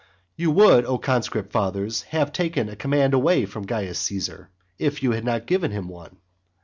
You 0.35 0.49
would, 0.49 0.83
O 0.87 0.97
conscript 0.97 1.51
fathers, 1.51 2.01
have 2.09 2.33
taken 2.33 2.69
a 2.69 2.75
command 2.75 3.13
away 3.13 3.45
from 3.45 3.67
Caius 3.67 3.99
Caesar, 3.99 4.49
if 4.79 5.03
you 5.03 5.11
had 5.11 5.23
not 5.23 5.45
given 5.45 5.69
him 5.69 5.87
one. 5.89 6.17